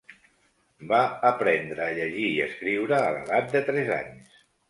Va 0.91 1.01
aprendre 1.29 1.83
a 1.87 1.91
llegir 1.99 2.25
i 2.37 2.41
escriure 2.47 2.97
a 3.01 3.13
l'edat 3.17 3.53
de 3.57 3.65
tres 3.71 3.95
anys. 4.01 4.43